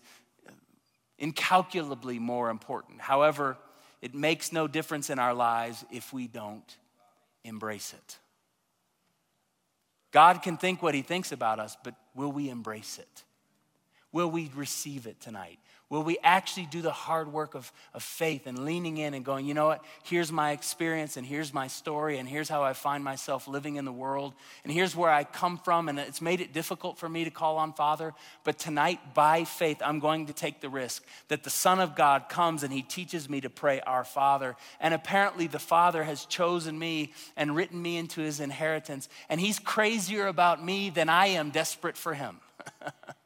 [1.18, 3.00] incalculably more important.
[3.00, 3.58] However,
[4.00, 6.76] it makes no difference in our lives if we don't
[7.44, 8.18] embrace it.
[10.10, 13.24] God can think what he thinks about us, but will we embrace it?
[14.12, 15.58] Will we receive it tonight?
[15.90, 19.46] Will we actually do the hard work of, of faith and leaning in and going,
[19.46, 19.82] you know what?
[20.02, 23.86] Here's my experience and here's my story and here's how I find myself living in
[23.86, 27.24] the world and here's where I come from and it's made it difficult for me
[27.24, 28.12] to call on Father.
[28.44, 32.28] But tonight, by faith, I'm going to take the risk that the Son of God
[32.28, 34.56] comes and he teaches me to pray, Our Father.
[34.80, 39.08] And apparently, the Father has chosen me and written me into his inheritance.
[39.30, 42.40] And he's crazier about me than I am desperate for him.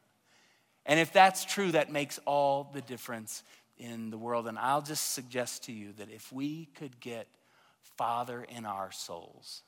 [0.87, 3.43] And if that's true, that makes all the difference
[3.79, 4.47] in the world.
[4.49, 7.29] And I'll just suggest to you that if we could get
[7.97, 9.63] Father in our souls,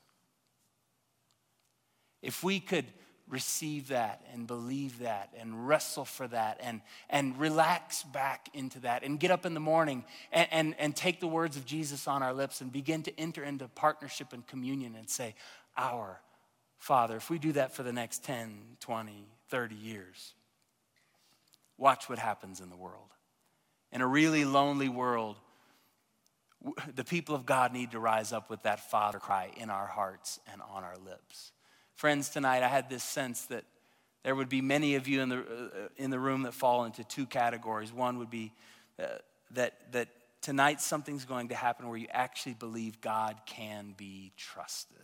[2.23, 2.87] if we could
[3.29, 9.03] receive that and believe that and wrestle for that and, and relax back into that
[9.03, 12.23] and get up in the morning and, and, and take the words of Jesus on
[12.23, 15.35] our lips and begin to enter into partnership and communion and say,
[15.77, 16.21] Our
[16.77, 20.35] Father, if we do that for the next 10, 20, 30 years,
[21.77, 23.11] Watch what happens in the world.
[23.93, 25.37] In a really lonely world,
[26.95, 30.41] the people of God need to rise up with that Father cry in our hearts
[30.53, 31.53] and on our lips.
[31.95, 33.65] Friends, tonight I had this sense that
[34.25, 37.05] there would be many of you in the, uh, in the room that fall into
[37.05, 37.93] two categories.
[37.93, 38.53] One would be
[38.99, 39.07] uh,
[39.53, 40.09] that, that
[40.41, 44.97] tonight something's going to happen where you actually believe God can be trusted.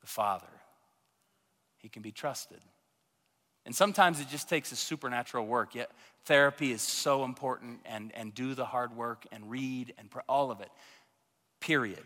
[0.00, 0.46] The Father,
[1.78, 2.60] He can be trusted.
[3.64, 5.74] And sometimes it just takes a supernatural work.
[5.74, 5.90] Yet
[6.24, 10.60] therapy is so important and, and do the hard work and read and all of
[10.60, 10.70] it,
[11.60, 12.04] period.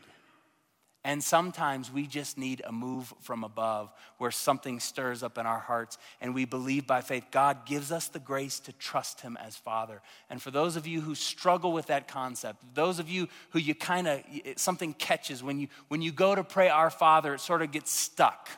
[1.03, 5.61] And sometimes we just need a move from above where something stirs up in our
[5.61, 7.27] hearts and we believe by faith.
[7.31, 10.03] God gives us the grace to trust Him as Father.
[10.29, 13.73] And for those of you who struggle with that concept, those of you who you
[13.73, 14.21] kind of,
[14.57, 17.93] something catches when you, when you go to pray Our Father, it sort of gets
[17.93, 18.49] stuck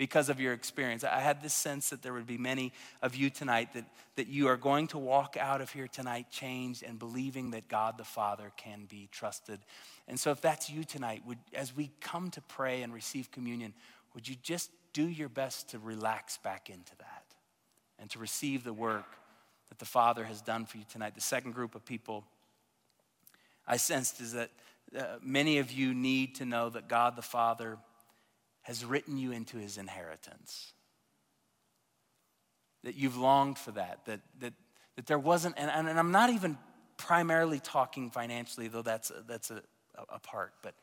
[0.00, 1.04] because of your experience.
[1.04, 3.84] I had this sense that there would be many of you tonight that,
[4.16, 7.98] that you are going to walk out of here tonight changed and believing that God
[7.98, 9.60] the Father can be trusted.
[10.08, 13.74] And so, if that's you tonight, would, as we come to pray and receive communion,
[14.14, 17.24] would you just do your best to relax back into that
[17.98, 19.16] and to receive the work
[19.68, 21.14] that the Father has done for you tonight.
[21.14, 22.24] The second group of people
[23.66, 24.50] I sensed is that
[24.98, 27.76] uh, many of you need to know that God the Father
[28.62, 30.72] has written you into his inheritance.
[32.84, 34.54] That you've longed for that, that, that,
[34.96, 36.56] that there wasn't, and, and I'm not even
[36.96, 39.62] primarily talking financially, though that's, a, that's a,
[40.08, 40.74] a part, but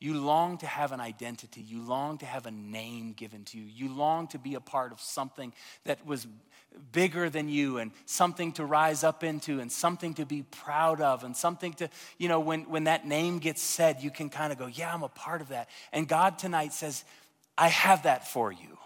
[0.00, 1.60] you long to have an identity.
[1.60, 3.64] You long to have a name given to you.
[3.64, 5.52] You long to be a part of something
[5.84, 6.26] that was
[6.92, 11.24] bigger than you and something to rise up into and something to be proud of
[11.24, 14.58] and something to, you know, when, when that name gets said, you can kind of
[14.58, 15.68] go, yeah, I'm a part of that.
[15.92, 17.04] And God tonight says,
[17.56, 18.77] I have that for you.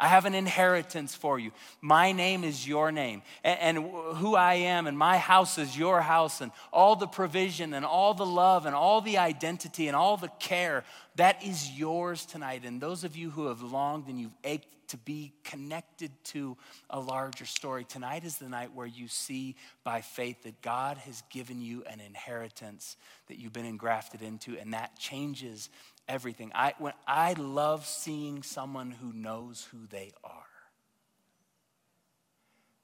[0.00, 1.52] I have an inheritance for you.
[1.82, 3.20] My name is your name.
[3.44, 7.74] And, and, who I am, and my house is your house, and all the provision,
[7.74, 10.84] and all the love, and all the identity, and all the care,
[11.16, 12.62] that is yours tonight.
[12.64, 16.56] And those of you who have longed and you've ached to be connected to
[16.88, 21.22] a larger story, tonight is the night where you see by faith that God has
[21.30, 22.96] given you an inheritance
[23.28, 25.68] that you've been engrafted into, and that changes
[26.10, 26.50] everything.
[26.54, 30.32] I, when, I love seeing someone who knows who they are.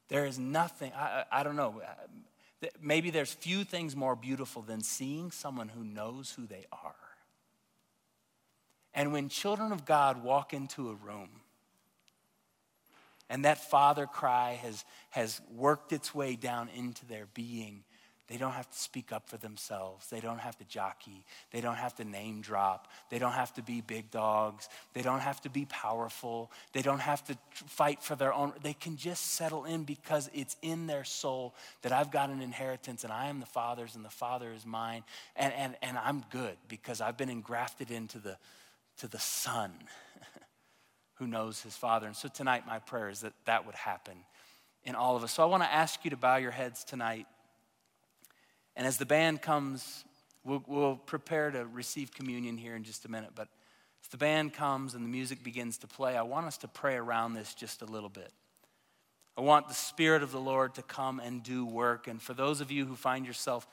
[0.08, 4.80] There is nothing, I, I don't know, uh, maybe there's few things more beautiful than
[4.80, 6.94] seeing someone who knows who they are.
[8.94, 11.28] And when children of God walk into a room,
[13.28, 17.82] and that father cry has, has worked its way down into their being,
[18.28, 20.08] they don't have to speak up for themselves.
[20.10, 21.24] They don't have to jockey.
[21.52, 22.88] They don't have to name drop.
[23.08, 24.68] They don't have to be big dogs.
[24.94, 26.50] They don't have to be powerful.
[26.72, 28.52] They don't have to fight for their own.
[28.62, 33.04] They can just settle in because it's in their soul that I've got an inheritance
[33.04, 35.04] and I am the Father's and the Father is mine.
[35.36, 38.36] And, and, and I'm good because I've been engrafted into the,
[38.98, 39.70] to the Son
[41.14, 42.08] who knows his Father.
[42.08, 44.16] And so tonight, my prayer is that that would happen
[44.82, 45.30] in all of us.
[45.32, 47.28] So I want to ask you to bow your heads tonight.
[48.76, 50.04] And as the band comes,
[50.44, 53.30] we'll, we'll prepare to receive communion here in just a minute.
[53.34, 53.48] But
[54.02, 56.96] as the band comes and the music begins to play, I want us to pray
[56.96, 58.30] around this just a little bit.
[59.36, 62.06] I want the Spirit of the Lord to come and do work.
[62.06, 63.66] And for those of you who find yourself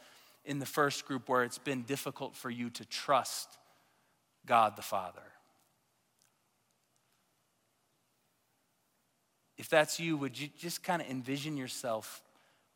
[0.46, 3.50] in the first group where it's been difficult for you to trust
[4.46, 5.22] God the Father,
[9.58, 12.22] if that's you, would you just kind of envision yourself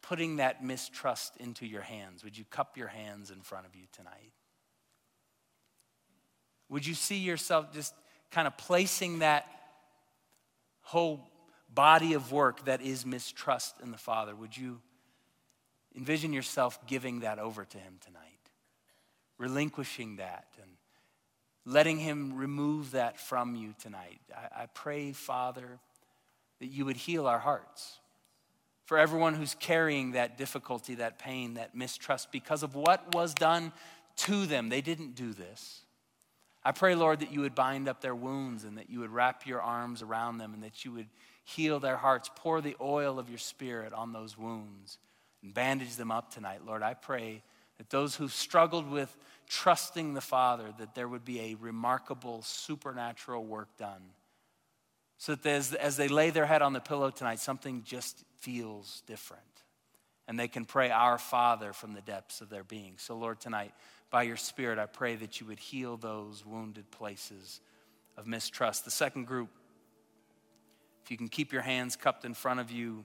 [0.07, 2.23] putting that mistrust into your hands?
[2.23, 4.31] Would you cup your hands in front of you tonight?
[6.69, 7.93] Would you see yourself just
[8.31, 9.45] kind of placing that
[10.81, 11.29] whole
[11.73, 14.33] body of work that is mistrust in the Father?
[14.33, 14.81] Would you
[15.95, 18.23] envision yourself giving that over to Him tonight?
[19.37, 20.71] Relinquishing that and
[21.65, 24.21] letting Him remove that from you tonight.
[24.33, 25.79] I, I pray, Father,
[26.59, 27.99] that you would heal our hearts
[28.87, 33.73] for everyone who's carrying that difficulty, that pain, that mistrust because of what was done
[34.15, 34.69] to them.
[34.69, 35.81] They didn't do this.
[36.63, 39.45] I pray, Lord, that you would bind up their wounds and that you would wrap
[39.45, 41.09] your arms around them and that you would
[41.43, 42.29] heal their hearts.
[42.33, 44.99] Pour the oil of your spirit on those wounds
[45.43, 46.61] and bandage them up tonight.
[46.65, 47.43] Lord, I pray
[47.79, 49.13] that those who've struggled with
[49.49, 54.13] trusting the Father, that there would be a remarkable supernatural work done.
[55.17, 59.01] So that as, as they lay their head on the pillow tonight, something just feels
[59.07, 59.43] different.
[60.27, 62.95] And they can pray, Our Father, from the depths of their being.
[62.97, 63.73] So, Lord, tonight,
[64.11, 67.61] by your Spirit, I pray that you would heal those wounded places
[68.15, 68.85] of mistrust.
[68.85, 69.49] The second group,
[71.03, 73.03] if you can keep your hands cupped in front of you,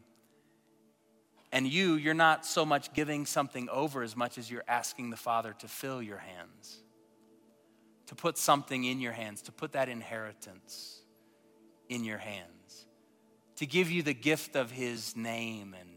[1.52, 5.16] and you, you're not so much giving something over as much as you're asking the
[5.16, 6.78] Father to fill your hands,
[8.06, 11.01] to put something in your hands, to put that inheritance
[11.92, 12.86] in your hands
[13.56, 15.90] to give you the gift of His name and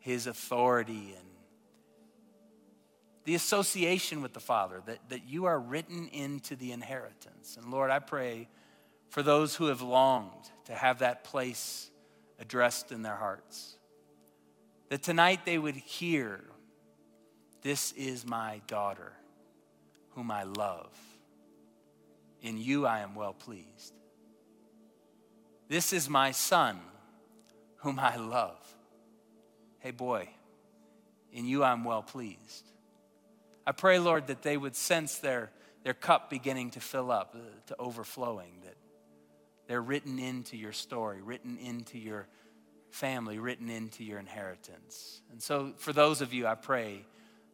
[0.00, 1.28] His authority and
[3.24, 7.56] the association with the Father, that, that you are written into the inheritance.
[7.56, 8.48] And Lord, I pray
[9.08, 11.90] for those who have longed to have that place
[12.38, 13.78] addressed in their hearts,
[14.90, 16.40] that tonight they would hear,
[17.62, 19.12] This is my daughter,
[20.10, 20.94] whom I love.
[22.42, 23.94] In you I am well pleased.
[25.68, 26.78] This is my son,
[27.76, 28.58] whom I love.
[29.78, 30.28] Hey, boy,
[31.32, 32.70] in you I'm well pleased.
[33.66, 35.50] I pray, Lord, that they would sense their,
[35.82, 38.76] their cup beginning to fill up, uh, to overflowing, that
[39.66, 42.28] they're written into your story, written into your
[42.90, 45.22] family, written into your inheritance.
[45.32, 47.06] And so, for those of you, I pray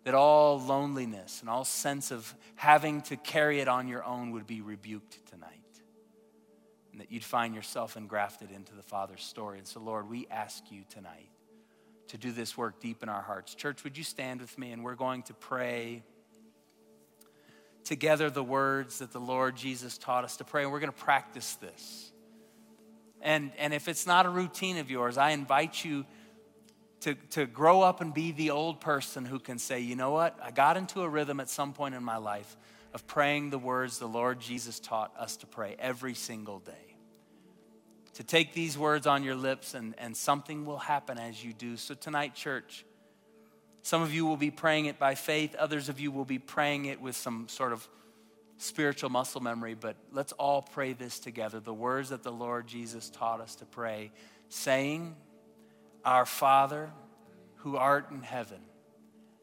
[0.02, 4.46] that all loneliness and all sense of having to carry it on your own would
[4.46, 5.59] be rebuked tonight
[6.92, 9.58] and that you'd find yourself engrafted into the Father's story.
[9.58, 11.30] And so, Lord, we ask you tonight
[12.08, 13.54] to do this work deep in our hearts.
[13.54, 16.02] Church, would you stand with me and we're going to pray
[17.84, 20.98] together the words that the Lord Jesus taught us to pray, and we're going to
[20.98, 22.12] practice this.
[23.20, 26.06] And, and if it's not a routine of yours, I invite you
[27.00, 30.38] to, to grow up and be the old person who can say, you know what?
[30.42, 32.56] I got into a rhythm at some point in my life
[32.92, 36.96] of praying the words the Lord Jesus taught us to pray every single day.
[38.14, 41.76] To take these words on your lips, and, and something will happen as you do.
[41.76, 42.84] So, tonight, church,
[43.82, 46.86] some of you will be praying it by faith, others of you will be praying
[46.86, 47.88] it with some sort of
[48.58, 51.60] spiritual muscle memory, but let's all pray this together.
[51.60, 54.12] The words that the Lord Jesus taught us to pray,
[54.48, 55.16] saying,
[56.04, 56.90] Our Father,
[57.56, 58.60] who art in heaven,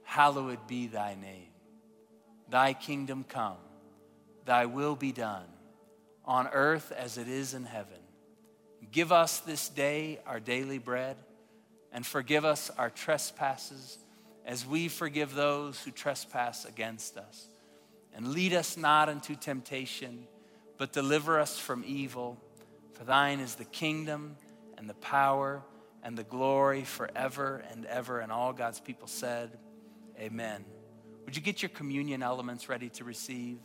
[0.03, 1.46] hallowed be thy name.
[2.49, 3.57] Thy kingdom come,
[4.45, 5.47] thy will be done,
[6.25, 7.99] on earth as it is in heaven.
[8.91, 11.17] Give us this day our daily bread,
[11.91, 13.97] and forgive us our trespasses
[14.45, 17.49] as we forgive those who trespass against us.
[18.15, 20.25] And lead us not into temptation,
[20.77, 22.41] but deliver us from evil.
[22.93, 24.37] For thine is the kingdom
[24.77, 25.61] and the power
[26.01, 28.19] and the glory forever and ever.
[28.19, 29.57] And all God's people said,
[30.17, 30.63] Amen.
[31.27, 33.59] Would you get your communion elements ready to receive?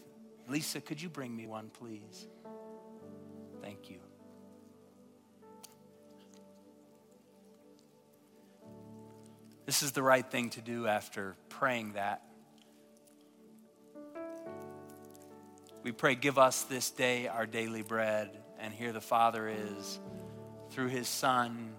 [0.48, 2.26] Lisa, could you bring me one, please?
[3.62, 4.00] Thank you.
[9.64, 12.24] This is the right thing to do after praying that.
[15.84, 18.36] We pray, Give us this day our daily bread.
[18.58, 20.00] And here the Father is,
[20.70, 21.74] through his Son,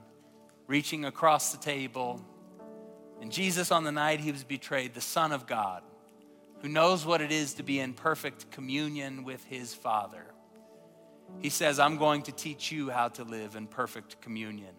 [0.65, 2.25] reaching across the table.
[3.21, 5.83] And Jesus, on the night he was betrayed, the Son of God,
[6.61, 10.25] who knows what it is to be in perfect communion with his Father,
[11.39, 14.75] he says, I'm going to teach you how to live in perfect communion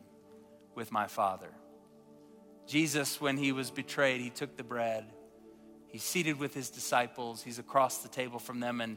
[0.74, 1.50] with my Father.
[2.66, 5.04] Jesus, when he was betrayed, he took the bread.
[5.88, 7.42] He's seated with his disciples.
[7.42, 8.80] He's across the table from them.
[8.80, 8.96] And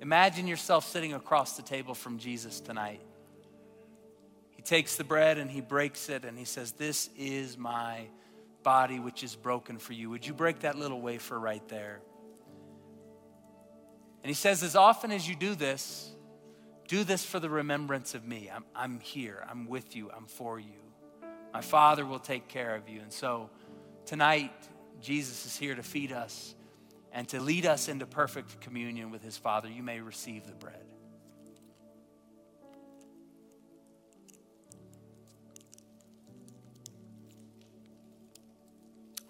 [0.00, 3.00] imagine yourself sitting across the table from Jesus tonight.
[4.50, 8.06] He takes the bread and he breaks it and he says, This is my
[8.62, 10.10] body which is broken for you.
[10.10, 12.00] Would you break that little wafer right there?
[14.22, 16.12] And he says, As often as you do this,
[16.86, 18.50] do this for the remembrance of me.
[18.52, 20.80] I'm, I'm here, I'm with you, I'm for you.
[21.52, 23.00] My Father will take care of you.
[23.00, 23.50] And so
[24.06, 24.52] tonight,
[25.00, 26.54] Jesus is here to feed us
[27.12, 29.68] and to lead us into perfect communion with his Father.
[29.68, 30.87] You may receive the bread.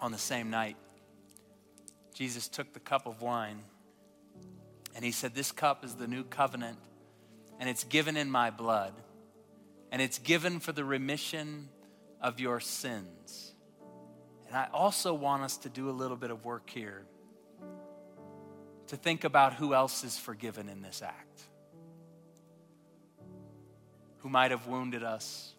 [0.01, 0.77] On the same night,
[2.13, 3.59] Jesus took the cup of wine
[4.95, 6.77] and he said, This cup is the new covenant,
[7.59, 8.93] and it's given in my blood,
[9.91, 11.69] and it's given for the remission
[12.21, 13.53] of your sins.
[14.47, 17.05] And I also want us to do a little bit of work here
[18.87, 21.43] to think about who else is forgiven in this act,
[24.17, 25.53] who might have wounded us,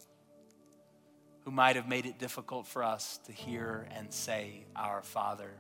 [1.45, 5.51] who might have made it difficult for us to hear and say, Our Father.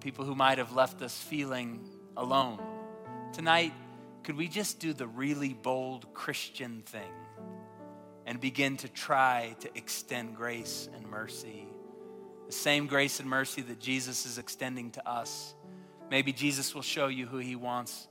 [0.00, 2.60] People who might have left us feeling alone.
[3.32, 3.72] Tonight,
[4.22, 7.12] could we just do the really bold Christian thing?
[8.28, 11.66] and begin to try to extend grace and mercy.
[12.46, 15.54] The same grace and mercy that Jesus is extending to us.
[16.10, 18.06] Maybe Jesus will show you who he wants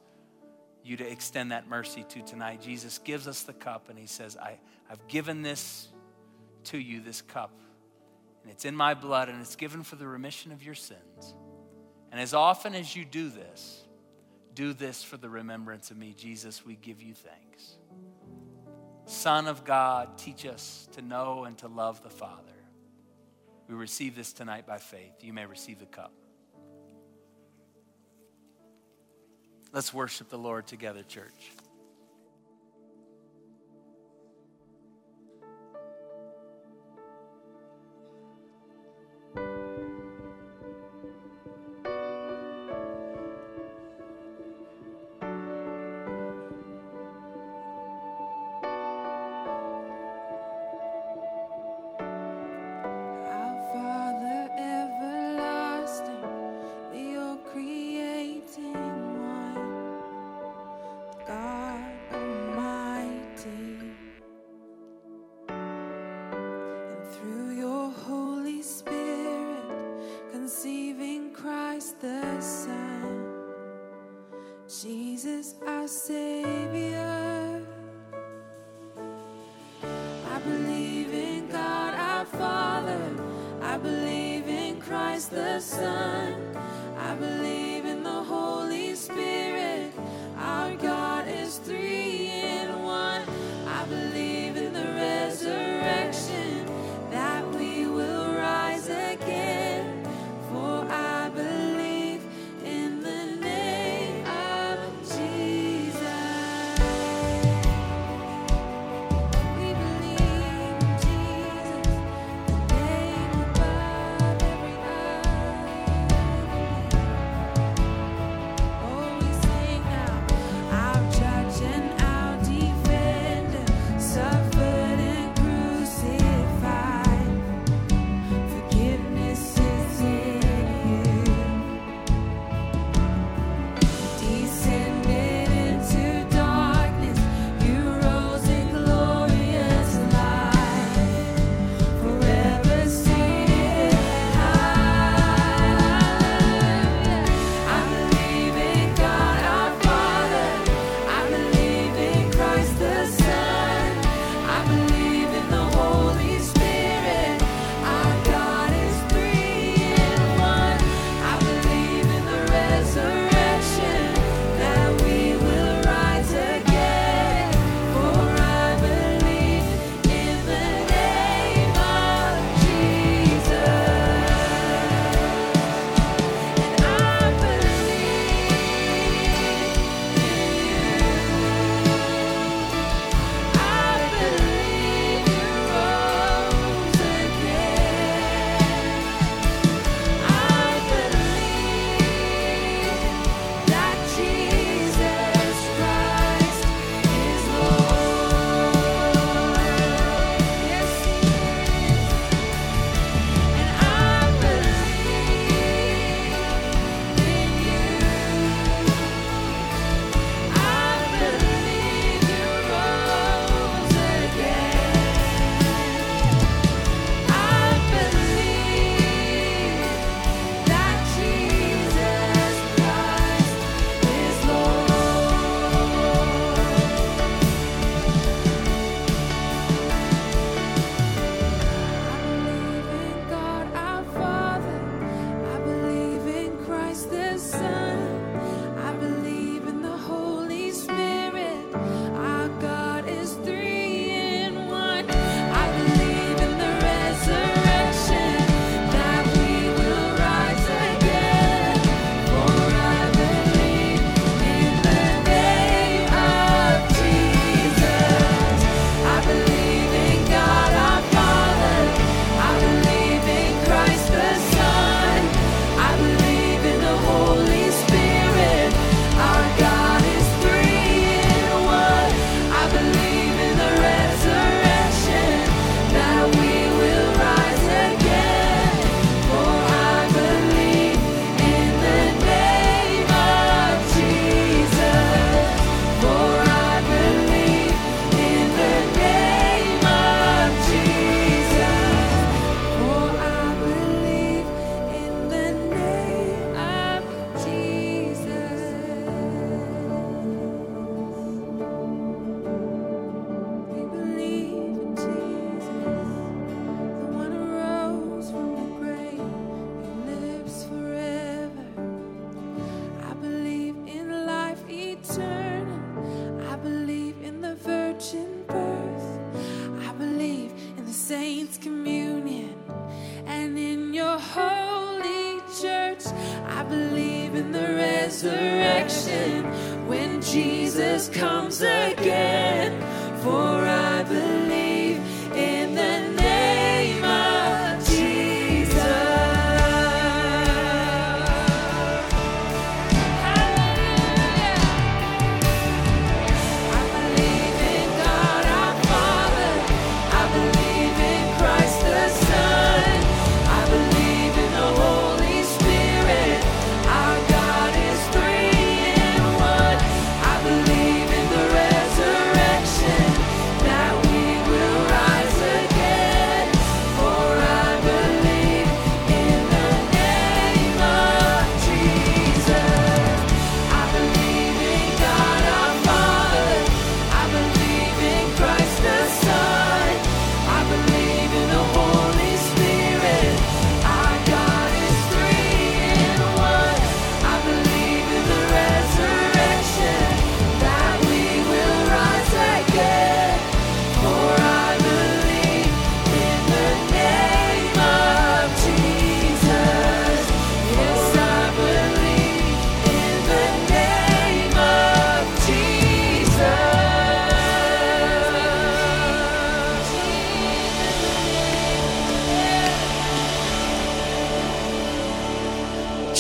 [0.88, 2.62] you to extend that mercy to tonight.
[2.62, 4.58] Jesus gives us the cup and he says, I,
[4.90, 5.90] I've given this
[6.66, 7.52] to you, this cup,
[8.44, 11.36] and it's in my blood and it's given for the remission of your sins.
[12.12, 13.84] And as often as you do this,
[14.54, 16.16] do this for the remembrance of me.
[16.18, 17.78] Jesus, we give you thanks.
[19.06, 22.42] Son of God, teach us to know and to love the Father.
[23.68, 25.14] We receive this tonight by faith.
[25.22, 26.14] You may receive the cup.
[29.74, 31.52] Let's worship the Lord together, church.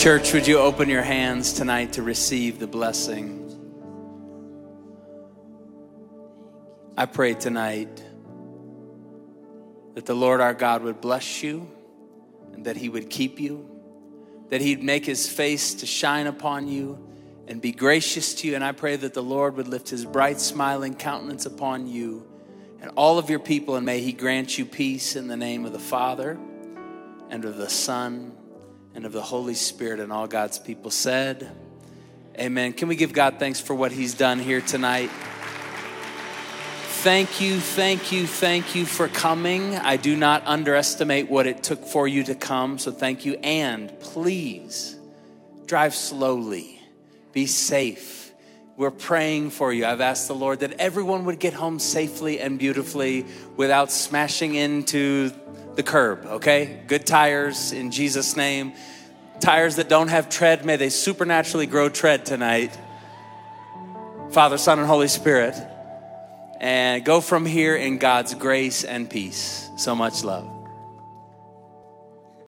[0.07, 3.43] Church, would you open your hands tonight to receive the blessing?
[6.95, 8.01] I pray tonight
[9.95, 11.69] that the Lord our God would bless you
[12.53, 13.69] and that he would keep you,
[14.47, 17.05] that he'd make his face to shine upon you
[17.49, 18.55] and be gracious to you.
[18.55, 22.25] And I pray that the Lord would lift his bright, smiling countenance upon you
[22.79, 25.73] and all of your people, and may he grant you peace in the name of
[25.73, 26.39] the Father
[27.29, 28.36] and of the Son
[28.97, 29.99] and of the Holy Spirit.
[29.99, 31.51] And all God's people said,
[32.37, 32.73] Amen.
[32.73, 35.11] Can we give God thanks for what he's done here tonight?
[37.03, 39.75] Thank you, thank you, thank you for coming.
[39.75, 43.35] I do not underestimate what it took for you to come, so thank you.
[43.35, 44.95] And please
[45.67, 46.81] drive slowly,
[47.33, 48.31] be safe.
[48.77, 49.85] We're praying for you.
[49.85, 53.27] I've asked the Lord that everyone would get home safely and beautifully
[53.57, 55.31] without smashing into
[55.77, 56.81] the curb, okay?
[56.87, 58.73] Good tires in Jesus' name.
[59.39, 62.77] Tires that don't have tread, may they supernaturally grow tread tonight.
[64.31, 65.55] Father, Son, and Holy Spirit
[66.59, 69.69] and go from here in God's grace and peace.
[69.77, 70.56] So much love.